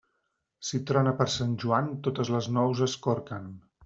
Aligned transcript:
Si 0.69 0.79
trona 0.91 1.11
per 1.19 1.27
Sant 1.33 1.53
Joan, 1.63 1.91
totes 2.07 2.31
les 2.37 2.47
nous 2.57 2.81
es 2.87 2.97
corquen. 3.05 3.47